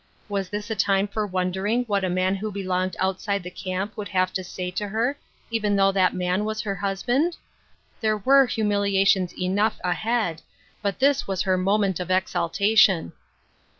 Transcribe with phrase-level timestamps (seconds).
[0.27, 4.07] Was this a time for wondering what a man who belonged outside the camp would
[4.07, 5.15] have to say to her,
[5.51, 7.37] even though that man was her husband?
[7.99, 10.41] There were humiliations enough ahead,
[10.81, 13.11] but this was her moment of ex altation.